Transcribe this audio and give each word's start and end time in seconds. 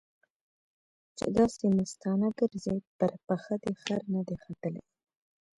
چې 1.17 1.25
داسې 1.37 1.65
مستانه 1.77 2.29
ګرځې؛ 2.39 2.77
پر 2.97 3.11
پښه 3.25 3.55
دې 3.63 3.73
خر 3.81 4.01
نه 4.13 4.21
دی 4.27 4.35
ختلی. 4.43 4.83